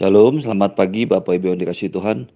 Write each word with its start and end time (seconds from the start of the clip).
Shalom, 0.00 0.40
selamat 0.40 0.80
pagi 0.80 1.04
Bapak 1.04 1.36
Ibu 1.36 1.52
yang 1.52 1.60
dikasih 1.60 1.92
Tuhan. 1.92 2.32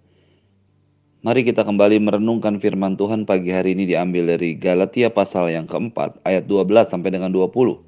Mari 1.24 1.48
kita 1.48 1.64
kembali 1.64 1.96
merenungkan 1.96 2.60
firman 2.60 2.92
Tuhan 3.00 3.24
pagi 3.24 3.56
hari 3.56 3.72
ini 3.72 3.88
diambil 3.88 4.36
dari 4.36 4.52
Galatia 4.52 5.08
pasal 5.08 5.48
yang 5.48 5.64
keempat 5.64 6.20
ayat 6.28 6.44
12 6.44 6.92
sampai 6.92 7.08
dengan 7.08 7.32
20. 7.32 7.80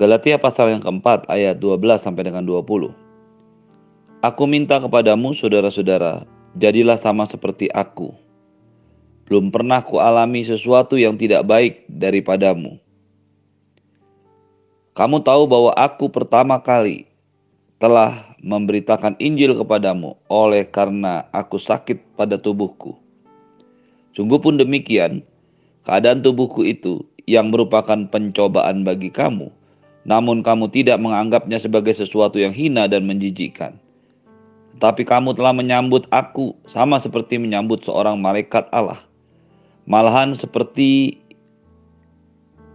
Galatia 0.00 0.40
pasal 0.40 0.72
yang 0.72 0.80
keempat 0.80 1.28
ayat 1.28 1.60
12 1.60 2.00
sampai 2.00 2.32
dengan 2.32 2.48
20. 2.48 2.96
Aku 4.24 4.42
minta 4.48 4.80
kepadamu 4.80 5.36
saudara-saudara, 5.36 6.24
jadilah 6.56 6.96
sama 6.96 7.28
seperti 7.28 7.68
aku. 7.68 8.16
Belum 9.28 9.52
pernah 9.52 9.84
kualami 9.84 10.48
sesuatu 10.48 10.96
yang 10.96 11.20
tidak 11.20 11.44
baik 11.44 11.84
daripadamu 11.92 12.80
kamu 14.96 15.20
tahu 15.20 15.44
bahwa 15.44 15.76
aku 15.76 16.08
pertama 16.08 16.56
kali 16.56 17.04
telah 17.76 18.36
memberitakan 18.40 19.20
Injil 19.20 19.52
kepadamu 19.56 20.16
oleh 20.32 20.64
karena 20.64 21.28
aku 21.32 21.60
sakit 21.60 22.16
pada 22.16 22.40
tubuhku. 22.40 22.96
Sungguh 24.16 24.40
pun 24.40 24.56
demikian, 24.56 25.20
keadaan 25.84 26.24
tubuhku 26.24 26.64
itu 26.64 27.04
yang 27.28 27.52
merupakan 27.52 28.08
pencobaan 28.08 28.80
bagi 28.80 29.12
kamu, 29.12 29.52
namun 30.08 30.40
kamu 30.40 30.72
tidak 30.72 30.96
menganggapnya 30.96 31.60
sebagai 31.60 31.92
sesuatu 31.92 32.40
yang 32.40 32.56
hina 32.56 32.88
dan 32.88 33.04
menjijikkan. 33.04 33.76
Tapi 34.76 35.08
kamu 35.08 35.36
telah 35.36 35.56
menyambut 35.56 36.04
aku 36.12 36.52
sama 36.72 37.00
seperti 37.00 37.40
menyambut 37.40 37.84
seorang 37.84 38.20
malaikat 38.20 38.68
Allah. 38.72 39.00
Malahan 39.88 40.36
seperti 40.36 41.20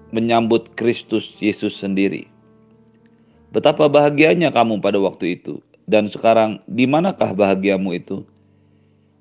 menyambut 0.09 0.73
Kristus 0.73 1.27
Yesus 1.37 1.77
sendiri. 1.77 2.30
Betapa 3.51 3.91
bahagianya 3.91 4.55
kamu 4.55 4.79
pada 4.79 4.95
waktu 5.03 5.35
itu, 5.35 5.59
dan 5.83 6.07
sekarang 6.07 6.63
di 6.71 6.87
manakah 6.87 7.35
bahagiamu 7.35 7.91
itu? 7.91 8.23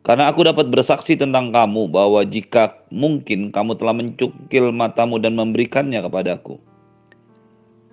Karena 0.00 0.32
aku 0.32 0.46
dapat 0.46 0.70
bersaksi 0.72 1.18
tentang 1.18 1.52
kamu 1.52 1.92
bahwa 1.92 2.24
jika 2.24 2.78
mungkin 2.88 3.52
kamu 3.52 3.76
telah 3.76 3.92
mencukil 3.92 4.72
matamu 4.72 5.20
dan 5.20 5.36
memberikannya 5.36 6.00
kepadaku. 6.00 6.56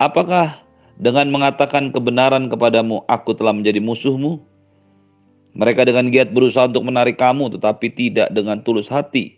Apakah 0.00 0.62
dengan 0.96 1.28
mengatakan 1.28 1.92
kebenaran 1.92 2.48
kepadamu 2.48 3.04
aku 3.10 3.36
telah 3.36 3.52
menjadi 3.52 3.82
musuhmu? 3.82 4.40
Mereka 5.58 5.84
dengan 5.84 6.08
giat 6.08 6.32
berusaha 6.32 6.70
untuk 6.70 6.86
menarik 6.86 7.18
kamu 7.18 7.58
tetapi 7.58 7.92
tidak 7.92 8.30
dengan 8.30 8.62
tulus 8.62 8.88
hati. 8.88 9.36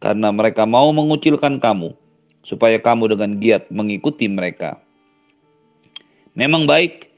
Karena 0.00 0.32
mereka 0.32 0.64
mau 0.64 0.88
mengucilkan 0.94 1.60
kamu 1.60 1.92
supaya 2.46 2.80
kamu 2.80 3.12
dengan 3.12 3.36
giat 3.42 3.68
mengikuti 3.68 4.24
mereka. 4.24 4.80
Memang 6.38 6.66
baik 6.66 7.10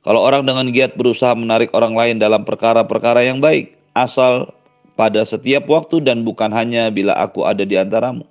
kalau 0.00 0.24
orang 0.24 0.48
dengan 0.48 0.72
giat 0.72 0.96
berusaha 0.96 1.36
menarik 1.36 1.76
orang 1.76 1.92
lain 1.92 2.16
dalam 2.16 2.48
perkara-perkara 2.48 3.20
yang 3.20 3.44
baik, 3.44 3.76
asal 3.92 4.48
pada 4.96 5.28
setiap 5.28 5.68
waktu 5.68 6.00
dan 6.00 6.24
bukan 6.24 6.48
hanya 6.48 6.88
bila 6.88 7.12
aku 7.20 7.44
ada 7.44 7.68
di 7.68 7.76
antaramu. 7.76 8.24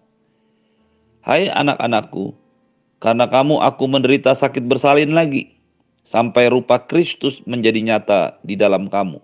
Hai 1.22 1.46
anak-anakku, 1.46 2.34
karena 2.98 3.30
kamu 3.30 3.62
aku 3.62 3.84
menderita 3.86 4.34
sakit 4.34 4.66
bersalin 4.66 5.14
lagi, 5.14 5.54
sampai 6.10 6.50
rupa 6.50 6.82
Kristus 6.82 7.38
menjadi 7.46 7.86
nyata 7.86 8.42
di 8.42 8.58
dalam 8.58 8.90
kamu. 8.90 9.22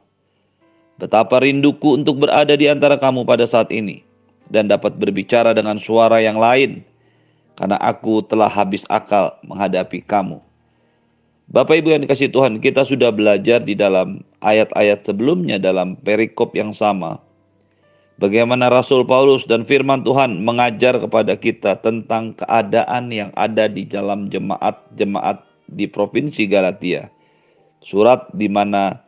Betapa 1.02 1.42
rinduku 1.42 1.98
untuk 1.98 2.30
berada 2.30 2.54
di 2.54 2.70
antara 2.70 3.02
kamu 3.02 3.26
pada 3.26 3.50
saat 3.50 3.74
ini, 3.74 4.06
dan 4.54 4.70
dapat 4.70 5.02
berbicara 5.02 5.58
dengan 5.58 5.82
suara 5.82 6.22
yang 6.22 6.38
lain, 6.38 6.86
karena 7.58 7.82
aku 7.82 8.22
telah 8.30 8.54
habis 8.54 8.86
akal 8.94 9.34
menghadapi 9.42 10.06
kamu. 10.06 10.45
Bapak 11.46 11.78
Ibu 11.78 11.94
yang 11.94 12.02
dikasih 12.10 12.34
Tuhan, 12.34 12.58
kita 12.58 12.90
sudah 12.90 13.14
belajar 13.14 13.62
di 13.62 13.78
dalam 13.78 14.26
ayat-ayat 14.42 15.06
sebelumnya 15.06 15.62
dalam 15.62 15.94
perikop 16.02 16.58
yang 16.58 16.74
sama. 16.74 17.22
Bagaimana 18.18 18.72
Rasul 18.72 19.06
Paulus 19.06 19.46
dan 19.46 19.68
firman 19.68 20.02
Tuhan 20.02 20.42
mengajar 20.42 20.97
kepada 20.97 21.38
kita 21.38 21.78
tentang 21.86 22.34
keadaan 22.40 23.12
yang 23.12 23.30
ada 23.38 23.69
di 23.69 23.86
dalam 23.86 24.31
jemaat-jemaat 24.31 25.44
di 25.69 25.86
Provinsi 25.86 26.50
Galatia. 26.50 27.12
Surat 27.84 28.25
di 28.34 28.50
mana 28.50 29.06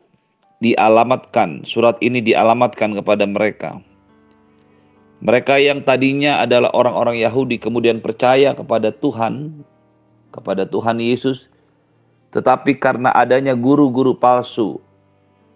dialamatkan, 0.62 1.66
surat 1.66 1.98
ini 2.06 2.22
dialamatkan 2.22 2.94
kepada 3.00 3.26
mereka. 3.26 3.82
Mereka 5.26 5.58
yang 5.58 5.82
tadinya 5.82 6.46
adalah 6.46 6.70
orang-orang 6.78 7.18
Yahudi 7.18 7.58
kemudian 7.58 7.98
percaya 7.98 8.54
kepada 8.54 8.94
Tuhan, 8.94 9.66
kepada 10.30 10.70
Tuhan 10.70 11.02
Yesus, 11.02 11.50
tetapi 12.38 12.78
karena 12.78 13.10
adanya 13.18 13.58
guru-guru 13.58 14.14
palsu, 14.14 14.78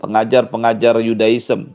pengajar-pengajar 0.02 0.98
Yudaism, 0.98 1.70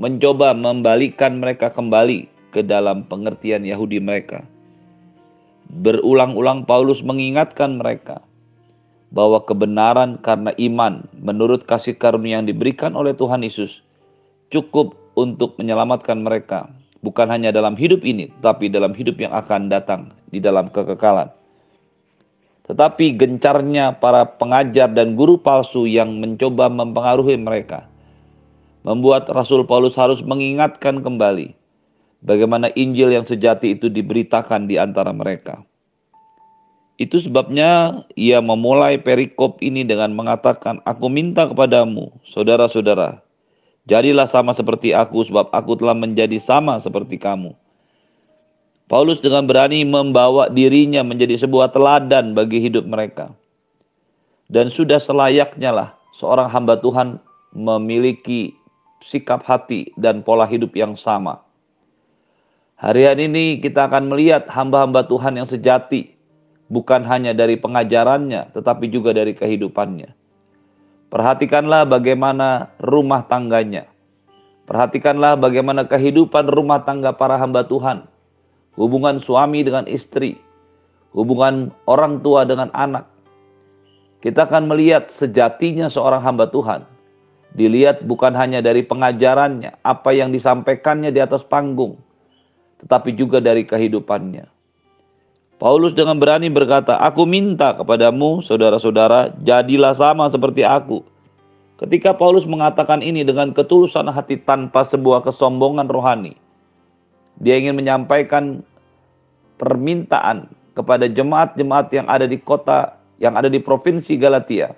mencoba 0.00 0.56
membalikan 0.56 1.36
mereka 1.36 1.68
kembali 1.68 2.32
ke 2.48 2.64
dalam 2.64 3.04
pengertian 3.04 3.60
Yahudi 3.60 4.00
mereka. 4.00 4.40
Berulang-ulang 5.84 6.64
Paulus 6.64 7.04
mengingatkan 7.04 7.76
mereka 7.76 8.24
bahwa 9.12 9.44
kebenaran 9.44 10.16
karena 10.24 10.56
iman 10.56 11.04
menurut 11.20 11.68
kasih 11.68 11.92
karunia 11.92 12.40
yang 12.40 12.48
diberikan 12.48 12.96
oleh 12.96 13.12
Tuhan 13.12 13.44
Yesus 13.44 13.84
cukup 14.48 14.96
untuk 15.12 15.60
menyelamatkan 15.60 16.24
mereka, 16.24 16.72
bukan 17.04 17.28
hanya 17.28 17.52
dalam 17.52 17.76
hidup 17.76 18.00
ini, 18.08 18.32
tapi 18.40 18.72
dalam 18.72 18.96
hidup 18.96 19.20
yang 19.20 19.36
akan 19.36 19.68
datang 19.68 20.08
di 20.32 20.40
dalam 20.40 20.72
kekekalan. 20.72 21.28
Tetapi 22.70 23.18
gencarnya 23.18 23.98
para 23.98 24.22
pengajar 24.22 24.86
dan 24.94 25.18
guru 25.18 25.34
palsu 25.34 25.90
yang 25.90 26.22
mencoba 26.22 26.70
mempengaruhi 26.70 27.34
mereka, 27.34 27.90
membuat 28.86 29.26
Rasul 29.26 29.66
Paulus 29.66 29.98
harus 29.98 30.22
mengingatkan 30.22 31.02
kembali 31.02 31.58
bagaimana 32.22 32.70
Injil 32.78 33.10
yang 33.10 33.26
sejati 33.26 33.74
itu 33.74 33.90
diberitakan 33.90 34.70
di 34.70 34.78
antara 34.78 35.10
mereka. 35.10 35.66
Itu 36.94 37.18
sebabnya 37.18 38.04
ia 38.14 38.38
memulai 38.38 39.02
perikop 39.02 39.58
ini 39.64 39.82
dengan 39.82 40.14
mengatakan, 40.14 40.78
Aku 40.86 41.10
minta 41.10 41.50
kepadamu, 41.50 42.12
saudara-saudara, 42.30 43.24
Jadilah 43.88 44.30
sama 44.30 44.54
seperti 44.54 44.94
aku 44.94 45.26
sebab 45.26 45.50
aku 45.50 45.74
telah 45.74 45.98
menjadi 45.98 46.38
sama 46.38 46.78
seperti 46.78 47.18
kamu. 47.18 47.56
Paulus 48.90 49.22
dengan 49.22 49.46
berani 49.46 49.86
membawa 49.86 50.50
dirinya 50.50 51.06
menjadi 51.06 51.38
sebuah 51.46 51.70
teladan 51.70 52.34
bagi 52.34 52.58
hidup 52.58 52.90
mereka. 52.90 53.30
Dan 54.50 54.66
sudah 54.66 54.98
selayaknya 54.98 55.70
lah 55.70 55.88
seorang 56.18 56.50
hamba 56.50 56.74
Tuhan 56.82 57.22
memiliki 57.54 58.50
sikap 59.06 59.46
hati 59.46 59.94
dan 59.94 60.26
pola 60.26 60.42
hidup 60.42 60.74
yang 60.74 60.98
sama. 60.98 61.38
Harian 62.82 63.22
ini 63.22 63.62
kita 63.62 63.86
akan 63.86 64.10
melihat 64.10 64.50
hamba-hamba 64.50 65.06
Tuhan 65.06 65.38
yang 65.38 65.46
sejati, 65.46 66.10
bukan 66.66 67.06
hanya 67.06 67.30
dari 67.30 67.62
pengajarannya, 67.62 68.50
tetapi 68.58 68.90
juga 68.90 69.14
dari 69.14 69.38
kehidupannya. 69.38 70.10
Perhatikanlah 71.14 71.86
bagaimana 71.86 72.74
rumah 72.82 73.22
tangganya. 73.22 73.86
Perhatikanlah 74.66 75.38
bagaimana 75.38 75.86
kehidupan 75.86 76.50
rumah 76.50 76.82
tangga 76.82 77.14
para 77.14 77.38
hamba 77.38 77.62
Tuhan. 77.62 78.09
Hubungan 78.80 79.20
suami 79.20 79.60
dengan 79.60 79.84
istri. 79.84 80.40
Hubungan 81.12 81.68
orang 81.84 82.24
tua 82.24 82.48
dengan 82.48 82.72
anak. 82.72 83.04
Kita 84.24 84.48
akan 84.48 84.72
melihat 84.72 85.12
sejatinya 85.12 85.92
seorang 85.92 86.24
hamba 86.24 86.48
Tuhan. 86.48 86.88
Dilihat 87.60 88.08
bukan 88.08 88.32
hanya 88.32 88.64
dari 88.64 88.80
pengajarannya, 88.80 89.84
apa 89.84 90.16
yang 90.16 90.32
disampaikannya 90.32 91.12
di 91.12 91.20
atas 91.20 91.44
panggung, 91.44 92.00
tetapi 92.80 93.12
juga 93.20 93.42
dari 93.42 93.68
kehidupannya. 93.68 94.48
Paulus 95.60 95.92
dengan 95.92 96.16
berani 96.16 96.48
berkata, 96.48 96.96
"Aku 97.04 97.28
minta 97.28 97.76
kepadamu, 97.76 98.40
saudara-saudara, 98.40 99.36
jadilah 99.44 99.92
sama 99.92 100.32
seperti 100.32 100.64
aku." 100.64 101.04
Ketika 101.76 102.16
Paulus 102.16 102.48
mengatakan 102.48 103.04
ini 103.04 103.28
dengan 103.28 103.52
ketulusan 103.52 104.08
hati 104.08 104.40
tanpa 104.40 104.88
sebuah 104.88 105.26
kesombongan 105.26 105.90
rohani, 105.90 106.32
dia 107.40 107.56
ingin 107.56 107.76
menyampaikan 107.76 108.64
permintaan 109.60 110.48
kepada 110.72 111.04
jemaat-jemaat 111.04 111.92
yang 111.92 112.08
ada 112.08 112.24
di 112.24 112.40
kota, 112.40 112.96
yang 113.20 113.36
ada 113.36 113.52
di 113.52 113.60
provinsi 113.60 114.16
Galatia, 114.16 114.72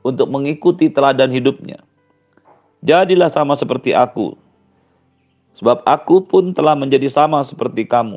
untuk 0.00 0.32
mengikuti 0.32 0.88
teladan 0.88 1.28
hidupnya. 1.28 1.84
Jadilah 2.80 3.28
sama 3.28 3.60
seperti 3.60 3.92
aku, 3.92 4.32
sebab 5.60 5.84
aku 5.84 6.24
pun 6.24 6.56
telah 6.56 6.72
menjadi 6.72 7.12
sama 7.12 7.44
seperti 7.44 7.84
kamu. 7.84 8.16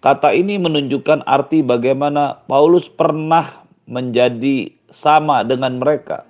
Kata 0.00 0.32
ini 0.32 0.56
menunjukkan 0.56 1.28
arti 1.28 1.60
bagaimana 1.60 2.40
Paulus 2.48 2.88
pernah 2.88 3.68
menjadi 3.84 4.72
sama 4.88 5.44
dengan 5.44 5.76
mereka 5.76 6.24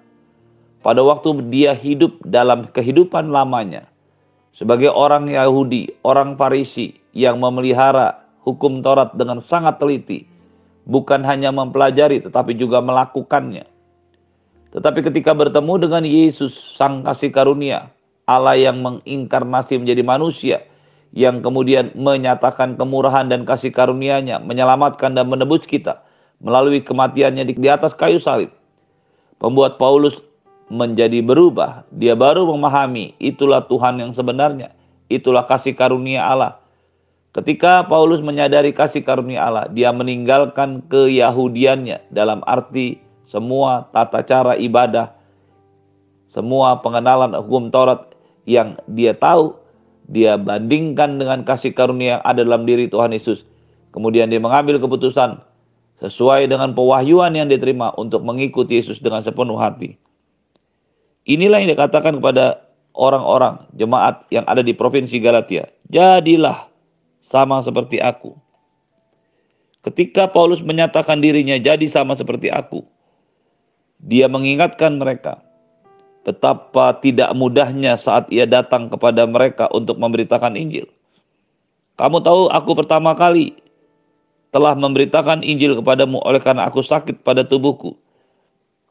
pada 0.82 1.04
waktu 1.04 1.38
dia 1.52 1.76
hidup 1.76 2.18
dalam 2.26 2.66
kehidupan 2.72 3.30
lamanya 3.30 3.86
sebagai 4.56 4.90
orang 4.90 5.30
Yahudi, 5.30 5.92
orang 6.02 6.34
Farisi 6.34 6.98
yang 7.14 7.38
memelihara 7.38 8.20
hukum 8.50 8.82
Taurat 8.82 9.14
dengan 9.14 9.38
sangat 9.46 9.78
teliti, 9.78 10.26
bukan 10.90 11.22
hanya 11.22 11.54
mempelajari 11.54 12.22
tetapi 12.26 12.58
juga 12.58 12.82
melakukannya. 12.82 13.64
Tetapi 14.70 15.00
ketika 15.06 15.34
bertemu 15.34 15.74
dengan 15.82 16.02
Yesus, 16.06 16.54
Sang 16.78 17.02
Kasih 17.02 17.34
Karunia, 17.34 17.90
Allah 18.30 18.54
yang 18.54 18.78
menginkarnasi 18.82 19.82
menjadi 19.82 20.02
manusia, 20.06 20.58
yang 21.10 21.42
kemudian 21.42 21.90
menyatakan 21.98 22.78
kemurahan 22.78 23.26
dan 23.26 23.42
kasih 23.42 23.74
karunia-Nya, 23.74 24.38
menyelamatkan 24.38 25.18
dan 25.18 25.26
menebus 25.26 25.66
kita 25.66 26.06
melalui 26.38 26.80
kematiannya 26.86 27.50
di 27.50 27.54
atas 27.66 27.98
kayu 27.98 28.22
salib. 28.22 28.54
Membuat 29.42 29.80
Paulus 29.80 30.14
menjadi 30.70 31.18
berubah. 31.24 31.82
Dia 31.90 32.14
baru 32.14 32.46
memahami 32.46 33.18
itulah 33.18 33.66
Tuhan 33.66 33.98
yang 33.98 34.12
sebenarnya. 34.14 34.70
Itulah 35.10 35.50
kasih 35.50 35.74
karunia 35.74 36.22
Allah. 36.22 36.59
Ketika 37.30 37.86
Paulus 37.86 38.18
menyadari 38.18 38.74
kasih 38.74 39.06
karunia 39.06 39.46
Allah, 39.46 39.70
dia 39.70 39.94
meninggalkan 39.94 40.82
keyahudiannya 40.90 42.10
dalam 42.10 42.42
arti 42.42 42.98
semua 43.30 43.86
tata 43.94 44.26
cara 44.26 44.58
ibadah, 44.58 45.14
semua 46.34 46.82
pengenalan 46.82 47.30
hukum 47.38 47.70
Taurat 47.70 48.10
yang 48.50 48.74
dia 48.90 49.14
tahu, 49.14 49.54
dia 50.10 50.34
bandingkan 50.34 51.22
dengan 51.22 51.46
kasih 51.46 51.70
karunia 51.70 52.18
yang 52.18 52.22
ada 52.26 52.42
dalam 52.42 52.66
diri 52.66 52.90
Tuhan 52.90 53.14
Yesus. 53.14 53.46
Kemudian 53.94 54.26
dia 54.26 54.42
mengambil 54.42 54.82
keputusan 54.82 55.38
sesuai 56.02 56.50
dengan 56.50 56.74
pewahyuan 56.74 57.30
yang 57.38 57.46
diterima 57.46 57.94
untuk 57.94 58.26
mengikuti 58.26 58.82
Yesus 58.82 58.98
dengan 58.98 59.22
sepenuh 59.22 59.54
hati. 59.54 59.94
Inilah 61.30 61.62
yang 61.62 61.70
dikatakan 61.78 62.18
kepada 62.18 62.66
orang-orang 62.98 63.70
jemaat 63.78 64.26
yang 64.34 64.42
ada 64.50 64.66
di 64.66 64.74
provinsi 64.74 65.22
Galatia. 65.22 65.70
Jadilah 65.92 66.69
sama 67.30 67.62
seperti 67.62 68.02
aku. 68.02 68.34
Ketika 69.80 70.28
Paulus 70.28 70.60
menyatakan 70.60 71.24
dirinya 71.24 71.56
jadi 71.56 71.88
sama 71.88 72.18
seperti 72.18 72.52
aku, 72.52 72.84
dia 73.96 74.28
mengingatkan 74.28 75.00
mereka 75.00 75.40
betapa 76.20 77.00
tidak 77.00 77.32
mudahnya 77.32 77.96
saat 77.96 78.28
ia 78.28 78.44
datang 78.44 78.92
kepada 78.92 79.24
mereka 79.24 79.72
untuk 79.72 79.96
memberitakan 79.96 80.52
Injil. 80.52 80.84
Kamu 81.96 82.20
tahu 82.20 82.52
aku 82.52 82.76
pertama 82.76 83.16
kali 83.16 83.56
telah 84.52 84.76
memberitakan 84.76 85.40
Injil 85.46 85.80
kepadamu 85.80 86.20
oleh 86.20 86.42
karena 86.42 86.68
aku 86.68 86.84
sakit 86.84 87.24
pada 87.24 87.46
tubuhku. 87.46 87.96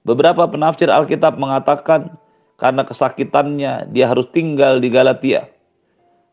Beberapa 0.08 0.48
penafsir 0.50 0.90
Alkitab 0.90 1.38
mengatakan 1.38 2.18
karena 2.58 2.82
kesakitannya 2.88 3.94
dia 3.94 4.10
harus 4.10 4.26
tinggal 4.34 4.82
di 4.82 4.90
Galatia. 4.90 5.46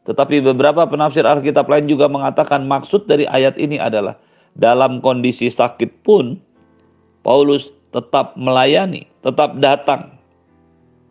Tetapi 0.07 0.39
beberapa 0.39 0.87
penafsir 0.87 1.27
Alkitab 1.27 1.67
lain 1.67 1.91
juga 1.91 2.07
mengatakan 2.07 2.63
maksud 2.65 3.11
dari 3.11 3.27
ayat 3.27 3.59
ini 3.59 3.77
adalah 3.83 4.15
dalam 4.55 5.03
kondisi 5.03 5.51
sakit 5.51 6.07
pun 6.07 6.39
Paulus 7.27 7.67
tetap 7.91 8.39
melayani, 8.39 9.11
tetap 9.27 9.59
datang. 9.59 10.15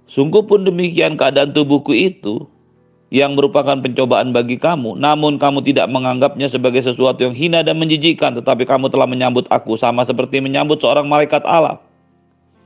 Sungguh 0.08 0.48
pun 0.48 0.64
demikian 0.64 1.20
keadaan 1.20 1.52
tubuhku 1.52 1.92
itu 1.92 2.48
yang 3.14 3.36
merupakan 3.36 3.78
pencobaan 3.80 4.32
bagi 4.32 4.56
kamu, 4.56 4.98
namun 4.98 5.38
kamu 5.38 5.62
tidak 5.68 5.92
menganggapnya 5.92 6.48
sebagai 6.48 6.82
sesuatu 6.82 7.22
yang 7.28 7.36
hina 7.36 7.62
dan 7.62 7.78
menjijikan, 7.78 8.34
tetapi 8.34 8.64
kamu 8.64 8.90
telah 8.90 9.06
menyambut 9.06 9.46
aku 9.52 9.78
sama 9.78 10.08
seperti 10.08 10.40
menyambut 10.40 10.80
seorang 10.82 11.06
malaikat 11.06 11.44
Allah. 11.44 11.84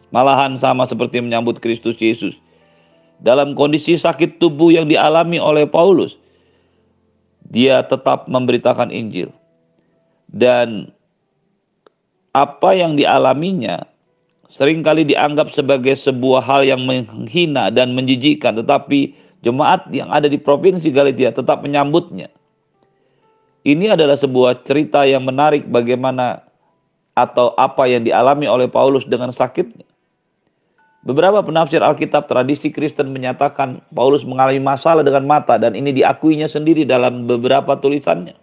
Malahan 0.09 0.57
sama 0.57 0.89
seperti 0.89 1.21
menyambut 1.21 1.61
Kristus 1.61 1.97
Yesus. 2.01 2.33
Dalam 3.19 3.51
kondisi 3.55 3.99
sakit 3.99 4.39
tubuh 4.39 4.71
yang 4.71 4.87
dialami 4.87 5.39
oleh 5.39 5.67
Paulus, 5.67 6.15
dia 7.49 7.83
tetap 7.83 8.31
memberitakan 8.31 8.93
Injil. 8.95 9.33
Dan 10.29 10.93
apa 12.31 12.71
yang 12.77 12.95
dialaminya 12.95 13.83
sering 14.53 14.85
kali 14.85 15.03
dianggap 15.03 15.51
sebagai 15.51 15.97
sebuah 15.97 16.41
hal 16.45 16.61
yang 16.63 16.85
menghina 16.85 17.73
dan 17.73 17.97
menjijikkan, 17.97 18.55
tetapi 18.61 19.17
jemaat 19.41 19.89
yang 19.89 20.13
ada 20.13 20.29
di 20.29 20.37
provinsi 20.37 20.93
Galatia 20.93 21.33
tetap 21.33 21.65
menyambutnya. 21.65 22.29
Ini 23.65 23.97
adalah 23.97 24.15
sebuah 24.15 24.63
cerita 24.63 25.03
yang 25.03 25.27
menarik 25.27 25.67
bagaimana 25.67 26.45
atau 27.17 27.51
apa 27.59 27.83
yang 27.89 28.07
dialami 28.07 28.47
oleh 28.47 28.71
Paulus 28.71 29.03
dengan 29.03 29.35
sakitnya. 29.35 29.88
Beberapa 31.09 31.41
penafsir 31.41 31.81
Alkitab 31.81 32.29
tradisi 32.29 32.69
Kristen 32.69 33.09
menyatakan 33.09 33.81
Paulus 33.97 34.21
mengalami 34.21 34.61
masalah 34.61 35.01
dengan 35.01 35.25
mata 35.25 35.57
dan 35.57 35.73
ini 35.73 35.89
diakuinya 35.89 36.45
sendiri 36.45 36.85
dalam 36.85 37.25
beberapa 37.25 37.73
tulisannya. 37.81 38.37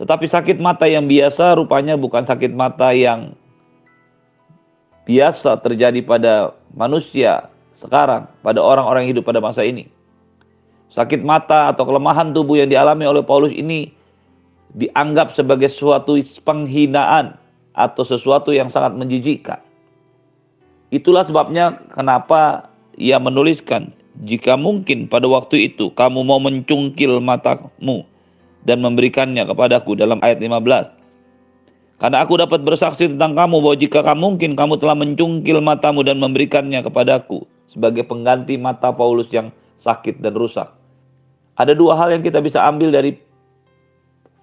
Tetapi 0.00 0.24
sakit 0.24 0.56
mata 0.56 0.88
yang 0.88 1.04
biasa 1.04 1.60
rupanya 1.60 2.00
bukan 2.00 2.24
sakit 2.24 2.48
mata 2.56 2.96
yang 2.96 3.36
biasa 5.04 5.60
terjadi 5.60 6.00
pada 6.00 6.56
manusia 6.72 7.52
sekarang, 7.76 8.24
pada 8.40 8.64
orang-orang 8.64 9.04
hidup 9.04 9.28
pada 9.28 9.44
masa 9.44 9.68
ini. 9.68 9.84
Sakit 10.96 11.20
mata 11.20 11.68
atau 11.68 11.84
kelemahan 11.84 12.32
tubuh 12.32 12.56
yang 12.56 12.72
dialami 12.72 13.04
oleh 13.04 13.20
Paulus 13.20 13.52
ini 13.52 13.92
dianggap 14.72 15.36
sebagai 15.36 15.68
suatu 15.68 16.16
penghinaan 16.40 17.36
atau 17.76 18.00
sesuatu 18.00 18.48
yang 18.48 18.72
sangat 18.72 18.96
menjijikkan. 18.96 19.67
Itulah 20.88 21.28
sebabnya 21.28 21.84
kenapa 21.92 22.72
ia 22.96 23.20
menuliskan, 23.20 23.92
jika 24.24 24.56
mungkin 24.56 25.06
pada 25.06 25.28
waktu 25.28 25.70
itu 25.70 25.92
kamu 25.92 26.24
mau 26.24 26.40
mencungkil 26.40 27.20
matamu 27.20 28.08
dan 28.64 28.80
memberikannya 28.82 29.44
kepadaku 29.46 29.94
dalam 29.94 30.18
ayat 30.24 30.40
15. 30.40 30.98
Karena 31.98 32.22
aku 32.22 32.38
dapat 32.38 32.62
bersaksi 32.62 33.10
tentang 33.10 33.34
kamu 33.34 33.58
bahwa 33.58 33.76
jika 33.76 34.00
kamu 34.06 34.38
mungkin 34.38 34.54
kamu 34.54 34.78
telah 34.78 34.94
mencungkil 34.94 35.58
matamu 35.58 36.06
dan 36.06 36.22
memberikannya 36.22 36.80
kepadaku 36.86 37.42
sebagai 37.68 38.06
pengganti 38.06 38.54
mata 38.54 38.94
Paulus 38.94 39.26
yang 39.34 39.50
sakit 39.82 40.22
dan 40.22 40.34
rusak. 40.38 40.70
Ada 41.58 41.74
dua 41.74 41.98
hal 41.98 42.14
yang 42.14 42.22
kita 42.22 42.38
bisa 42.38 42.62
ambil 42.62 42.94
dari 42.94 43.18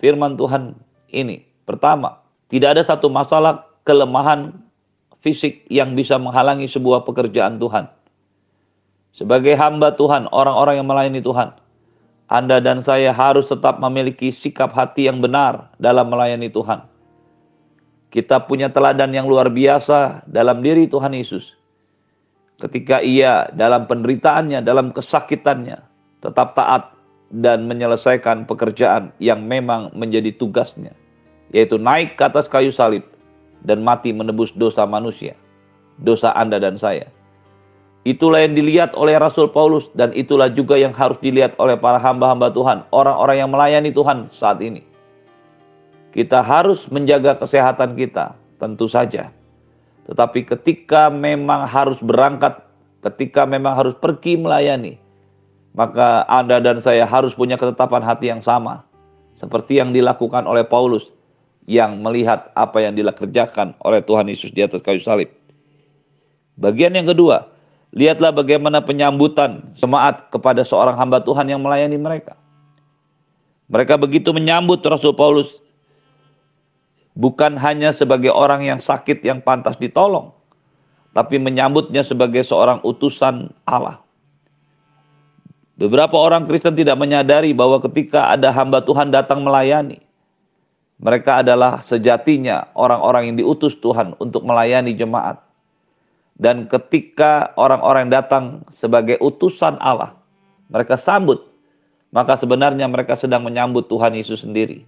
firman 0.03 0.35
Tuhan 0.35 0.75
ini. 1.15 1.47
Pertama, 1.63 2.19
tidak 2.51 2.75
ada 2.75 2.83
satu 2.83 3.07
masalah 3.07 3.63
kelemahan 3.87 4.64
fisik 5.25 5.65
yang 5.73 5.97
bisa 5.97 6.21
menghalangi 6.21 6.69
sebuah 6.69 7.01
pekerjaan 7.09 7.57
Tuhan. 7.57 7.89
Sebagai 9.17 9.57
hamba 9.57 9.97
Tuhan, 9.97 10.29
orang-orang 10.29 10.77
yang 10.77 10.85
melayani 10.85 11.25
Tuhan, 11.25 11.57
Anda 12.29 12.61
dan 12.61 12.85
saya 12.85 13.09
harus 13.09 13.49
tetap 13.49 13.81
memiliki 13.81 14.29
sikap 14.29 14.69
hati 14.77 15.09
yang 15.09 15.25
benar 15.25 15.73
dalam 15.81 16.13
melayani 16.13 16.53
Tuhan 16.53 16.85
kita 18.15 18.47
punya 18.47 18.71
teladan 18.71 19.11
yang 19.11 19.27
luar 19.27 19.51
biasa 19.51 20.23
dalam 20.23 20.63
diri 20.63 20.87
Tuhan 20.87 21.11
Yesus. 21.11 21.51
Ketika 22.63 23.03
ia 23.03 23.51
dalam 23.51 23.91
penderitaannya, 23.91 24.63
dalam 24.63 24.95
kesakitannya, 24.95 25.83
tetap 26.23 26.55
taat 26.55 26.95
dan 27.35 27.67
menyelesaikan 27.67 28.47
pekerjaan 28.47 29.11
yang 29.19 29.43
memang 29.43 29.91
menjadi 29.91 30.31
tugasnya, 30.39 30.95
yaitu 31.51 31.75
naik 31.75 32.15
ke 32.15 32.23
atas 32.23 32.47
kayu 32.47 32.71
salib 32.71 33.03
dan 33.65 33.81
mati 33.81 34.13
menebus 34.13 34.53
dosa 34.53 34.85
manusia, 34.85 35.33
dosa 35.99 36.31
Anda 36.37 36.61
dan 36.61 36.77
saya. 36.77 37.09
Itulah 38.05 38.45
yang 38.45 38.53
dilihat 38.53 38.93
oleh 38.93 39.17
Rasul 39.17 39.49
Paulus 39.49 39.89
dan 39.97 40.13
itulah 40.13 40.53
juga 40.53 40.77
yang 40.77 40.93
harus 40.93 41.17
dilihat 41.25 41.57
oleh 41.57 41.73
para 41.73 41.97
hamba-hamba 41.97 42.53
Tuhan, 42.53 42.85
orang-orang 42.93 43.37
yang 43.41 43.49
melayani 43.49 43.89
Tuhan 43.89 44.29
saat 44.29 44.61
ini. 44.61 44.85
Kita 46.13 46.45
harus 46.45 46.85
menjaga 46.93 47.33
kesehatan 47.41 47.97
kita, 47.97 48.37
tentu 48.61 48.85
saja. 48.85 49.33
Tetapi 50.05 50.45
ketika 50.45 51.09
memang 51.09 51.65
harus 51.65 51.97
berangkat, 51.97 52.61
ketika 53.01 53.49
memang 53.49 53.73
harus 53.73 53.97
pergi 53.97 54.37
melayani, 54.37 55.01
maka 55.73 56.29
Anda 56.29 56.61
dan 56.61 56.85
saya 56.85 57.09
harus 57.09 57.33
punya 57.33 57.57
ketetapan 57.57 58.05
hati 58.05 58.29
yang 58.29 58.45
sama. 58.45 58.85
Seperti 59.35 59.81
yang 59.81 59.91
dilakukan 59.91 60.45
oleh 60.47 60.63
Paulus 60.63 61.09
yang 61.65 62.01
melihat 62.01 62.53
apa 62.53 62.81
yang 62.81 62.93
dikerjakan 62.93 63.73
oleh 63.81 64.01
Tuhan 64.05 64.29
Yesus 64.29 64.53
di 64.53 64.61
atas 64.61 64.85
kayu 64.85 65.01
salib. 65.01 65.29
Bagian 66.55 66.93
yang 66.93 67.09
kedua, 67.09 67.49
lihatlah 67.91 68.31
bagaimana 68.31 68.85
penyambutan 68.85 69.73
jemaat 69.81 70.29
kepada 70.29 70.61
seorang 70.61 70.95
hamba 70.95 71.25
Tuhan 71.25 71.49
yang 71.49 71.59
melayani 71.65 71.97
mereka. 71.97 72.37
Mereka 73.65 73.97
begitu 73.97 74.29
menyambut 74.29 74.85
Rasul 74.85 75.17
Paulus 75.17 75.49
bukan 77.17 77.57
hanya 77.57 77.95
sebagai 77.97 78.29
orang 78.29 78.61
yang 78.61 78.77
sakit 78.77 79.25
yang 79.25 79.41
pantas 79.41 79.73
ditolong, 79.81 80.37
tapi 81.17 81.41
menyambutnya 81.41 82.05
sebagai 82.05 82.45
seorang 82.45 82.77
utusan 82.85 83.49
Allah. 83.65 84.05
Beberapa 85.75 86.15
orang 86.15 86.47
Kristen 86.47 86.77
tidak 86.77 86.95
menyadari 86.95 87.51
bahwa 87.51 87.81
ketika 87.83 88.31
ada 88.31 88.53
hamba 88.53 88.79
Tuhan 88.85 89.11
datang 89.11 89.43
melayani, 89.43 90.04
mereka 90.95 91.43
adalah 91.43 91.83
sejatinya 91.83 92.71
orang-orang 92.73 93.31
yang 93.31 93.37
diutus 93.39 93.75
Tuhan 93.83 94.15
untuk 94.19 94.47
melayani 94.47 94.95
jemaat. 94.95 95.43
Dan 96.35 96.67
ketika 96.67 97.55
orang-orang 97.55 98.11
datang 98.11 98.67
sebagai 98.79 99.15
utusan 99.23 99.79
Allah, 99.79 100.15
mereka 100.67 100.99
sambut, 100.99 101.39
maka 102.11 102.35
sebenarnya 102.35 102.87
mereka 102.91 103.15
sedang 103.15 103.43
menyambut 103.43 103.87
Tuhan 103.87 104.15
Yesus 104.15 104.43
sendiri. 104.43 104.83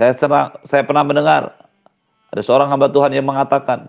Saya, 0.00 0.16
serang, 0.16 0.56
saya 0.68 0.84
pernah 0.88 1.04
mendengar 1.04 1.68
ada 2.28 2.42
seorang 2.44 2.68
hamba 2.68 2.92
Tuhan 2.92 3.16
yang 3.16 3.24
mengatakan, 3.24 3.88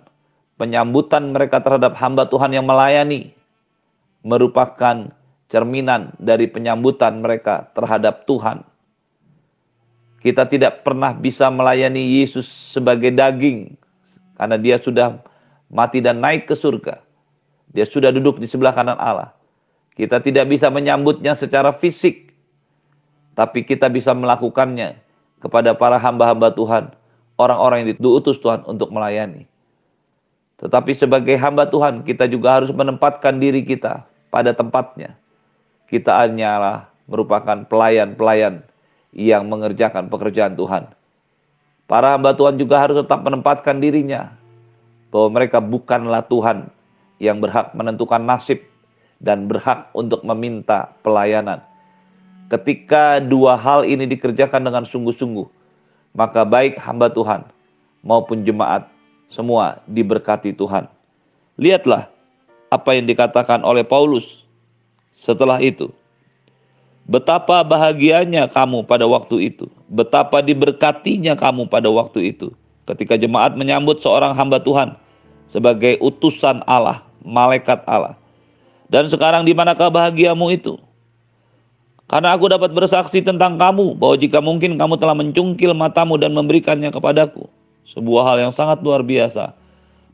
penyambutan 0.55 1.35
mereka 1.35 1.59
terhadap 1.59 1.95
hamba 1.99 2.27
Tuhan 2.27 2.55
yang 2.55 2.63
melayani 2.63 3.35
merupakan 4.23 5.11
cerminan 5.51 6.15
dari 6.19 6.47
penyambutan 6.47 7.19
mereka 7.19 7.71
terhadap 7.75 8.23
Tuhan. 8.27 8.63
Kita 10.19 10.43
tidak 10.47 10.83
pernah 10.83 11.15
bisa 11.15 11.47
melayani 11.47 12.19
Yesus 12.19 12.45
sebagai 12.75 13.11
daging 13.15 13.79
karena 14.35 14.59
dia 14.59 14.75
sudah 14.79 15.19
mati 15.71 16.03
dan 16.03 16.19
naik 16.19 16.47
ke 16.47 16.59
surga. 16.59 16.99
Dia 17.71 17.87
sudah 17.87 18.11
duduk 18.11 18.41
di 18.41 18.47
sebelah 18.49 18.75
kanan 18.75 18.99
Allah. 18.99 19.31
Kita 19.95 20.19
tidak 20.23 20.47
bisa 20.47 20.71
menyambutnya 20.71 21.35
secara 21.35 21.75
fisik, 21.75 22.31
tapi 23.35 23.67
kita 23.67 23.91
bisa 23.91 24.15
melakukannya 24.15 24.95
kepada 25.43 25.75
para 25.75 25.99
hamba-hamba 25.99 26.55
Tuhan, 26.55 26.95
orang-orang 27.35 27.83
yang 27.83 27.99
diutus 27.99 28.39
Tuhan 28.39 28.63
untuk 28.63 28.91
melayani. 28.95 29.43
Tetapi 30.59 30.91
sebagai 30.95 31.35
hamba 31.39 31.67
Tuhan, 31.67 32.03
kita 32.03 32.27
juga 32.27 32.59
harus 32.59 32.71
menempatkan 32.71 33.39
diri 33.39 33.63
kita 33.63 34.03
pada 34.31 34.51
tempatnya. 34.51 35.15
Kita 35.87 36.15
hanyalah 36.19 36.91
merupakan 37.07 37.63
pelayan-pelayan 37.65 38.68
yang 39.13 39.49
mengerjakan 39.49 40.07
pekerjaan 40.07 40.53
Tuhan. 40.53 40.89
Para 41.89 42.13
hamba 42.13 42.37
Tuhan 42.37 42.61
juga 42.61 42.77
harus 42.77 43.01
tetap 43.01 43.25
menempatkan 43.25 43.81
dirinya 43.81 44.29
bahwa 45.09 45.41
mereka 45.41 45.57
bukanlah 45.57 46.21
Tuhan 46.29 46.69
yang 47.17 47.41
berhak 47.41 47.73
menentukan 47.73 48.21
nasib 48.21 48.61
dan 49.17 49.49
berhak 49.49 49.89
untuk 49.97 50.21
meminta 50.21 50.93
pelayanan. 51.01 51.59
Ketika 52.49 53.21
dua 53.21 53.57
hal 53.57 53.85
ini 53.85 54.09
dikerjakan 54.09 54.65
dengan 54.65 54.85
sungguh-sungguh, 54.85 55.45
maka 56.17 56.45
baik 56.45 56.77
hamba 56.81 57.09
Tuhan 57.09 57.45
maupun 58.01 58.41
jemaat 58.41 58.89
semua 59.29 59.81
diberkati 59.85 60.53
Tuhan. 60.57 60.89
Lihatlah 61.59 62.09
apa 62.69 62.89
yang 62.97 63.05
dikatakan 63.05 63.61
oleh 63.61 63.85
Paulus 63.85 64.25
setelah 65.21 65.61
itu. 65.61 65.91
Betapa 67.09 67.65
bahagianya 67.65 68.45
kamu 68.53 68.85
pada 68.85 69.09
waktu 69.09 69.49
itu. 69.49 69.65
Betapa 69.89 70.45
diberkatinya 70.45 71.33
kamu 71.33 71.65
pada 71.65 71.89
waktu 71.89 72.37
itu. 72.37 72.53
Ketika 72.85 73.17
jemaat 73.17 73.57
menyambut 73.57 74.05
seorang 74.05 74.37
hamba 74.37 74.61
Tuhan 74.61 74.93
sebagai 75.49 75.97
utusan 76.05 76.61
Allah, 76.69 77.01
malaikat 77.25 77.81
Allah. 77.89 78.13
Dan 78.93 79.09
sekarang 79.09 79.41
di 79.41 79.57
manakah 79.57 79.89
bahagiamu 79.89 80.53
itu? 80.53 80.77
Karena 82.09 82.37
aku 82.37 82.49
dapat 82.49 82.73
bersaksi 82.77 83.25
tentang 83.25 83.57
kamu 83.57 83.97
bahwa 83.97 84.15
jika 84.17 84.37
mungkin 84.41 84.77
kamu 84.77 85.01
telah 85.01 85.17
mencungkil 85.17 85.73
matamu 85.73 86.17
dan 86.21 86.37
memberikannya 86.37 86.93
kepadaku. 86.93 87.49
Sebuah 87.89 88.21
hal 88.33 88.37
yang 88.49 88.53
sangat 88.53 88.85
luar 88.85 89.01
biasa. 89.01 89.57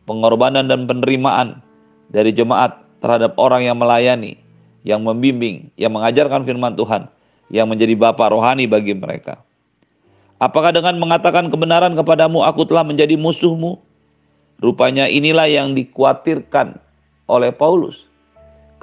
Pengorbanan 0.08 0.72
dan 0.72 0.88
penerimaan 0.88 1.60
dari 2.08 2.32
jemaat 2.32 2.80
terhadap 3.04 3.36
orang 3.36 3.68
yang 3.68 3.76
melayani, 3.80 4.40
yang 4.86 5.02
membimbing, 5.02 5.74
yang 5.76 5.92
mengajarkan 5.98 6.46
firman 6.46 6.78
Tuhan, 6.78 7.10
yang 7.50 7.66
menjadi 7.66 7.98
bapak 7.98 8.30
rohani 8.30 8.70
bagi 8.70 8.94
mereka. 8.94 9.42
Apakah 10.38 10.70
dengan 10.70 11.02
mengatakan 11.02 11.50
kebenaran 11.50 11.98
kepadamu 11.98 12.46
aku 12.46 12.70
telah 12.70 12.86
menjadi 12.86 13.18
musuhmu? 13.18 13.82
Rupanya 14.62 15.10
inilah 15.10 15.50
yang 15.50 15.76
dikhawatirkan 15.76 16.80
oleh 17.28 17.52
Paulus 17.52 18.06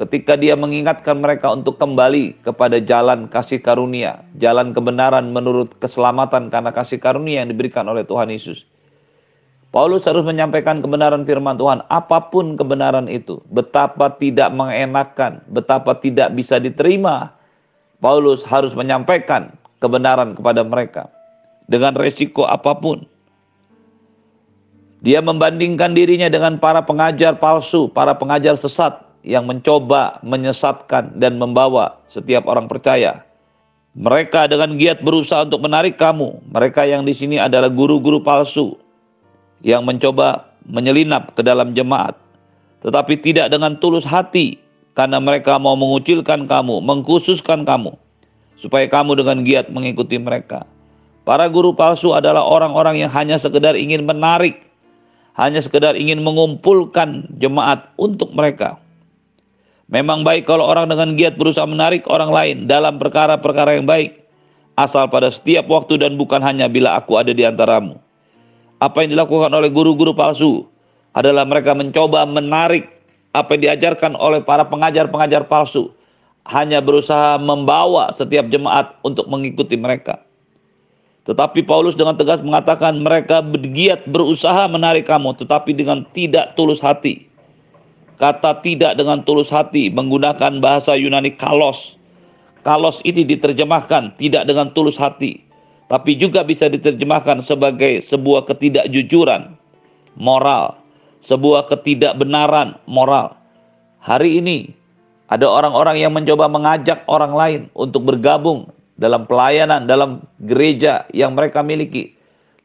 ketika 0.01 0.35
dia 0.35 0.59
mengingatkan 0.59 1.21
mereka 1.21 1.53
untuk 1.53 1.77
kembali 1.77 2.43
kepada 2.43 2.81
jalan 2.83 3.29
kasih 3.29 3.63
karunia, 3.63 4.25
jalan 4.41 4.73
kebenaran 4.73 5.31
menurut 5.31 5.77
keselamatan 5.79 6.49
karena 6.49 6.75
kasih 6.75 6.99
karunia 6.99 7.45
yang 7.45 7.53
diberikan 7.53 7.87
oleh 7.87 8.03
Tuhan 8.03 8.33
Yesus. 8.33 8.65
Paulus 9.73 10.05
harus 10.05 10.21
menyampaikan 10.21 10.85
kebenaran 10.85 11.25
firman 11.25 11.57
Tuhan, 11.57 11.81
apa 11.89 12.29
pun 12.29 12.61
kebenaran 12.61 13.09
itu, 13.09 13.41
betapa 13.49 14.13
tidak 14.21 14.53
mengenakan, 14.53 15.41
betapa 15.49 15.97
tidak 15.97 16.29
bisa 16.37 16.61
diterima. 16.61 17.33
Paulus 18.05 18.45
harus 18.45 18.77
menyampaikan 18.77 19.57
kebenaran 19.81 20.37
kepada 20.37 20.61
mereka 20.61 21.09
dengan 21.73 21.97
resiko 21.97 22.45
apa 22.45 22.77
pun. 22.77 23.09
Dia 25.01 25.25
membandingkan 25.25 25.97
dirinya 25.97 26.29
dengan 26.29 26.61
para 26.61 26.85
pengajar 26.85 27.41
palsu, 27.41 27.89
para 27.89 28.13
pengajar 28.13 28.61
sesat 28.61 29.01
yang 29.25 29.49
mencoba 29.49 30.21
menyesatkan 30.21 31.17
dan 31.17 31.41
membawa 31.41 31.97
setiap 32.13 32.45
orang 32.45 32.69
percaya. 32.69 33.25
Mereka 33.97 34.53
dengan 34.53 34.77
giat 34.77 35.01
berusaha 35.01 35.49
untuk 35.49 35.65
menarik 35.65 35.97
kamu. 35.97 36.45
Mereka 36.53 36.85
yang 36.85 37.09
di 37.09 37.17
sini 37.17 37.41
adalah 37.41 37.73
guru-guru 37.73 38.21
palsu 38.21 38.82
yang 39.63 39.87
mencoba 39.87 40.53
menyelinap 40.67 41.35
ke 41.35 41.43
dalam 41.43 41.75
jemaat, 41.75 42.15
tetapi 42.83 43.19
tidak 43.23 43.51
dengan 43.51 43.79
tulus 43.79 44.07
hati 44.07 44.59
karena 44.95 45.23
mereka 45.23 45.57
mau 45.57 45.79
mengucilkan 45.79 46.47
kamu, 46.47 46.83
mengkhususkan 46.83 47.65
kamu 47.65 47.95
supaya 48.63 48.87
kamu 48.87 49.19
dengan 49.19 49.43
giat 49.43 49.71
mengikuti 49.71 50.19
mereka. 50.19 50.63
Para 51.23 51.47
guru 51.47 51.75
palsu 51.75 52.15
adalah 52.15 52.43
orang-orang 52.43 53.07
yang 53.07 53.11
hanya 53.15 53.39
sekedar 53.39 53.79
ingin 53.79 54.03
menarik, 54.03 54.63
hanya 55.39 55.63
sekedar 55.63 55.95
ingin 55.95 56.23
mengumpulkan 56.23 57.31
jemaat 57.39 57.95
untuk 57.95 58.35
mereka. 58.35 58.83
Memang 59.87 60.27
baik 60.27 60.51
kalau 60.51 60.67
orang 60.67 60.91
dengan 60.91 61.15
giat 61.15 61.39
berusaha 61.39 61.69
menarik 61.69 62.03
orang 62.11 62.33
lain 62.33 62.57
dalam 62.67 62.99
perkara-perkara 62.99 63.79
yang 63.79 63.87
baik. 63.87 64.19
Asal 64.75 65.07
pada 65.13 65.29
setiap 65.29 65.69
waktu 65.69 66.01
dan 66.01 66.17
bukan 66.17 66.41
hanya 66.41 66.65
bila 66.65 66.97
aku 66.97 67.21
ada 67.21 67.31
di 67.31 67.45
antaramu. 67.45 68.02
Apa 68.83 69.07
yang 69.07 69.15
dilakukan 69.15 69.55
oleh 69.55 69.71
guru-guru 69.71 70.11
palsu 70.11 70.67
adalah 71.15 71.47
mereka 71.47 71.71
mencoba 71.71 72.27
menarik 72.27 72.91
apa 73.31 73.55
yang 73.55 73.71
diajarkan 73.71 74.19
oleh 74.19 74.43
para 74.43 74.67
pengajar-pengajar 74.67 75.47
palsu. 75.47 75.95
Hanya 76.43 76.83
berusaha 76.83 77.39
membawa 77.39 78.11
setiap 78.19 78.51
jemaat 78.51 78.99
untuk 79.07 79.31
mengikuti 79.31 79.79
mereka. 79.79 80.19
Tetapi 81.23 81.63
Paulus 81.63 81.95
dengan 81.95 82.19
tegas 82.19 82.43
mengatakan 82.43 82.99
mereka 82.99 83.39
bergiat 83.47 84.11
berusaha 84.11 84.67
menarik 84.67 85.07
kamu 85.07 85.39
tetapi 85.39 85.71
dengan 85.71 86.03
tidak 86.11 86.59
tulus 86.59 86.83
hati. 86.83 87.31
Kata 88.19 88.59
tidak 88.67 88.99
dengan 88.99 89.23
tulus 89.23 89.47
hati 89.47 89.87
menggunakan 89.95 90.59
bahasa 90.59 90.99
Yunani 90.99 91.39
kalos. 91.39 91.95
Kalos 92.67 92.99
ini 93.07 93.23
diterjemahkan 93.23 94.19
tidak 94.19 94.51
dengan 94.51 94.75
tulus 94.75 94.99
hati. 94.99 95.52
Tapi 95.93 96.17
juga 96.17 96.41
bisa 96.41 96.73
diterjemahkan 96.73 97.45
sebagai 97.45 98.09
sebuah 98.09 98.49
ketidakjujuran 98.49 99.53
moral. 100.17 100.81
Sebuah 101.29 101.69
ketidakbenaran 101.69 102.81
moral. 102.89 103.37
Hari 104.01 104.41
ini 104.41 104.73
ada 105.29 105.45
orang-orang 105.45 106.01
yang 106.01 106.17
mencoba 106.17 106.49
mengajak 106.49 107.05
orang 107.13 107.33
lain 107.37 107.61
untuk 107.77 108.09
bergabung 108.09 108.73
dalam 108.97 109.29
pelayanan, 109.29 109.85
dalam 109.85 110.25
gereja 110.49 111.05
yang 111.13 111.37
mereka 111.37 111.61
miliki. 111.61 112.17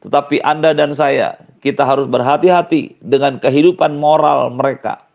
Tetapi 0.07 0.39
Anda 0.47 0.71
dan 0.71 0.95
saya, 0.95 1.35
kita 1.59 1.83
harus 1.83 2.07
berhati-hati 2.07 3.03
dengan 3.03 3.43
kehidupan 3.43 3.99
moral 3.99 4.55
mereka 4.55 5.07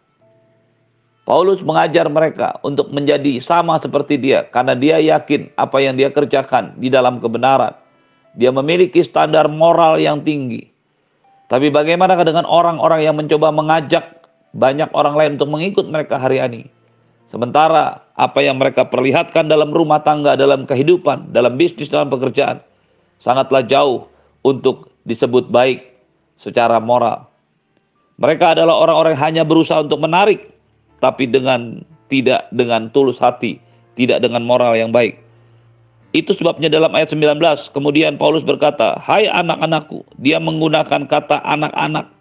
Paulus 1.22 1.62
mengajar 1.62 2.10
mereka 2.10 2.58
untuk 2.66 2.90
menjadi 2.90 3.38
sama 3.38 3.78
seperti 3.78 4.18
dia 4.18 4.42
karena 4.50 4.74
dia 4.74 4.98
yakin 4.98 5.54
apa 5.54 5.78
yang 5.78 5.94
dia 5.94 6.10
kerjakan 6.10 6.74
di 6.82 6.90
dalam 6.90 7.22
kebenaran. 7.22 7.78
Dia 8.36 8.50
memiliki 8.50 9.04
standar 9.04 9.48
moral 9.48 10.00
yang 10.00 10.24
tinggi. 10.24 10.72
Tapi 11.52 11.68
bagaimana 11.68 12.16
dengan 12.24 12.48
orang-orang 12.48 13.04
yang 13.04 13.16
mencoba 13.16 13.52
mengajak 13.52 14.24
banyak 14.56 14.88
orang 14.96 15.14
lain 15.16 15.30
untuk 15.36 15.52
mengikut 15.52 15.84
mereka 15.88 16.16
hari 16.16 16.40
ini? 16.40 16.64
Sementara 17.28 18.04
apa 18.16 18.44
yang 18.44 18.60
mereka 18.60 18.88
perlihatkan 18.88 19.48
dalam 19.48 19.72
rumah 19.72 20.00
tangga, 20.04 20.36
dalam 20.36 20.68
kehidupan, 20.68 21.32
dalam 21.32 21.56
bisnis, 21.56 21.88
dalam 21.88 22.12
pekerjaan 22.12 22.60
sangatlah 23.24 23.64
jauh 23.64 24.08
untuk 24.44 24.92
disebut 25.08 25.48
baik 25.48 25.96
secara 26.36 26.82
moral. 26.82 27.30
Mereka 28.20 28.58
adalah 28.58 28.76
orang-orang 28.82 29.16
yang 29.16 29.24
hanya 29.24 29.42
berusaha 29.48 29.80
untuk 29.80 30.02
menarik 30.02 30.52
tapi 31.00 31.26
dengan 31.26 31.82
tidak 32.06 32.52
dengan 32.52 32.92
tulus 32.92 33.16
hati, 33.16 33.56
tidak 33.96 34.20
dengan 34.20 34.44
moral 34.44 34.76
yang 34.76 34.92
baik. 34.92 35.21
Itu 36.12 36.36
sebabnya 36.36 36.68
dalam 36.68 36.92
ayat 36.92 37.08
19 37.16 37.72
kemudian 37.72 38.20
Paulus 38.20 38.44
berkata, 38.44 39.00
"Hai 39.00 39.28
anak-anakku." 39.32 40.04
Dia 40.20 40.36
menggunakan 40.36 41.08
kata 41.08 41.40
anak-anak 41.40 42.12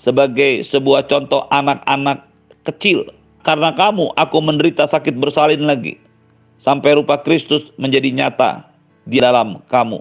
sebagai 0.00 0.64
sebuah 0.64 1.06
contoh 1.06 1.44
anak-anak 1.52 2.24
kecil. 2.64 3.06
Karena 3.42 3.74
kamu 3.74 4.16
aku 4.16 4.38
menderita 4.38 4.86
sakit 4.86 5.18
bersalin 5.18 5.66
lagi 5.66 5.98
sampai 6.62 6.94
rupa 6.94 7.18
Kristus 7.20 7.68
menjadi 7.74 8.08
nyata 8.14 8.64
di 9.04 9.18
dalam 9.18 9.60
kamu. 9.66 10.00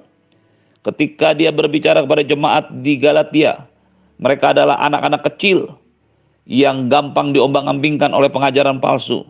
Ketika 0.81 1.33
dia 1.33 1.49
berbicara 1.49 2.05
kepada 2.05 2.23
jemaat 2.25 2.69
di 2.81 2.97
Galatia, 2.97 3.65
mereka 4.21 4.53
adalah 4.53 4.77
anak-anak 4.81 5.25
kecil 5.33 5.73
yang 6.45 6.89
gampang 6.89 7.33
diombang-ambingkan 7.33 8.13
oleh 8.13 8.29
pengajaran 8.29 8.81
palsu. 8.81 9.25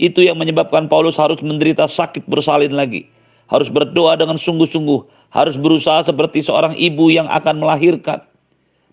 Itu 0.00 0.24
yang 0.24 0.40
menyebabkan 0.40 0.88
Paulus 0.88 1.20
harus 1.20 1.36
menderita 1.44 1.84
sakit 1.84 2.24
bersalin 2.24 2.72
lagi. 2.72 3.04
Harus 3.52 3.68
berdoa 3.68 4.16
dengan 4.16 4.40
sungguh-sungguh. 4.40 5.04
Harus 5.28 5.60
berusaha 5.60 6.08
seperti 6.08 6.40
seorang 6.40 6.72
ibu 6.80 7.12
yang 7.12 7.28
akan 7.28 7.60
melahirkan. 7.60 8.24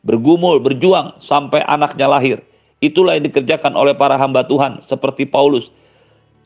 bergumul, 0.07 0.63
berjuang 0.63 1.19
sampai 1.19 1.59
anaknya 1.67 2.07
lahir. 2.07 2.39
Itulah 2.79 3.19
yang 3.19 3.27
dikerjakan 3.27 3.75
oleh 3.75 3.91
para 3.91 4.15
hamba 4.15 4.47
Tuhan 4.47 4.85
seperti 4.87 5.27
Paulus 5.27 5.67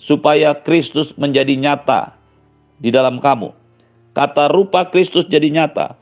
supaya 0.01 0.57
Kristus 0.57 1.13
menjadi 1.19 1.53
nyata 1.53 2.15
di 2.81 2.89
dalam 2.89 3.21
kamu. 3.21 3.53
Kata 4.17 4.49
rupa 4.49 4.89
Kristus 4.89 5.29
jadi 5.29 5.47
nyata. 5.53 5.93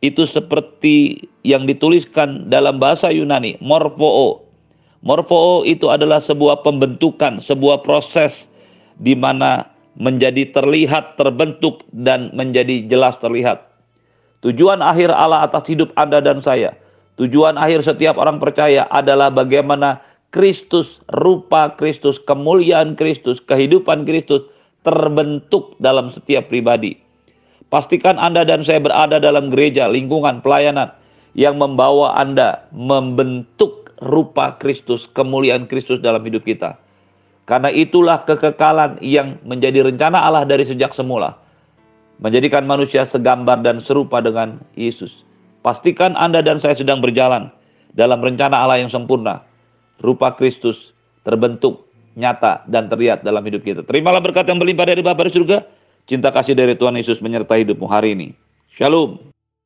Itu 0.00 0.24
seperti 0.24 1.28
yang 1.44 1.68
dituliskan 1.68 2.48
dalam 2.48 2.80
bahasa 2.80 3.12
Yunani, 3.12 3.60
morpoo. 3.60 4.40
Morpoo 5.00 5.64
itu 5.64 5.88
adalah 5.88 6.20
sebuah 6.20 6.60
pembentukan, 6.60 7.40
sebuah 7.40 7.80
proses 7.80 8.36
di 9.00 9.16
mana 9.16 9.64
menjadi 9.96 10.52
terlihat, 10.52 11.16
terbentuk, 11.16 11.88
dan 11.96 12.28
menjadi 12.36 12.84
jelas 12.84 13.16
terlihat. 13.18 13.64
Tujuan 14.44 14.84
akhir 14.84 15.12
Allah 15.12 15.48
atas 15.48 15.68
hidup 15.68 15.92
Anda 15.96 16.20
dan 16.20 16.44
saya, 16.44 16.76
tujuan 17.16 17.56
akhir 17.56 17.84
setiap 17.84 18.20
orang 18.20 18.40
percaya 18.40 18.88
adalah 18.92 19.32
bagaimana 19.32 20.00
Kristus, 20.30 21.00
rupa 21.16 21.74
Kristus, 21.80 22.20
kemuliaan 22.22 22.96
Kristus, 22.96 23.40
kehidupan 23.44 24.04
Kristus 24.04 24.44
terbentuk 24.84 25.76
dalam 25.80 26.12
setiap 26.12 26.48
pribadi. 26.48 26.96
Pastikan 27.72 28.20
Anda 28.20 28.44
dan 28.44 28.64
saya 28.66 28.84
berada 28.84 29.16
dalam 29.16 29.48
gereja, 29.48 29.88
lingkungan, 29.88 30.44
pelayanan 30.44 30.92
yang 31.38 31.56
membawa 31.56 32.18
Anda 32.18 32.66
membentuk 32.74 33.79
rupa 34.00 34.56
Kristus, 34.56 35.08
kemuliaan 35.12 35.68
Kristus 35.68 36.00
dalam 36.00 36.24
hidup 36.24 36.44
kita. 36.44 36.76
Karena 37.44 37.68
itulah 37.72 38.24
kekekalan 38.24 39.00
yang 39.04 39.40
menjadi 39.44 39.84
rencana 39.84 40.22
Allah 40.22 40.44
dari 40.46 40.64
sejak 40.64 40.94
semula 40.96 41.40
menjadikan 42.20 42.68
manusia 42.68 43.08
segambar 43.08 43.64
dan 43.64 43.80
serupa 43.80 44.20
dengan 44.20 44.60
Yesus. 44.76 45.24
Pastikan 45.64 46.16
Anda 46.16 46.44
dan 46.44 46.60
saya 46.60 46.76
sedang 46.76 47.00
berjalan 47.00 47.48
dalam 47.96 48.20
rencana 48.20 48.64
Allah 48.64 48.80
yang 48.80 48.92
sempurna. 48.92 49.44
Rupa 50.00 50.32
Kristus 50.32 50.96
terbentuk, 51.24 51.84
nyata, 52.16 52.64
dan 52.64 52.88
terlihat 52.88 53.20
dalam 53.20 53.44
hidup 53.44 53.60
kita. 53.60 53.80
Terimalah 53.84 54.24
berkat 54.24 54.48
yang 54.48 54.56
berlimpah 54.56 54.88
dari 54.88 55.04
Bapa 55.04 55.28
di 55.28 55.32
surga. 55.36 55.60
Cinta 56.08 56.32
kasih 56.32 56.56
dari 56.56 56.72
Tuhan 56.76 56.96
Yesus 56.96 57.20
menyertai 57.20 57.68
hidupmu 57.68 57.84
hari 57.84 58.16
ini. 58.16 58.32
Shalom. 58.72 59.20